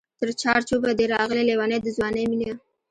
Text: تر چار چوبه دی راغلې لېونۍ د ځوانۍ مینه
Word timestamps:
تر 0.19 0.29
چار 0.41 0.59
چوبه 0.69 0.91
دی 0.97 1.05
راغلې 1.15 1.43
لېونۍ 1.47 1.77
د 1.81 1.87
ځوانۍ 1.97 2.23
مینه 2.31 2.51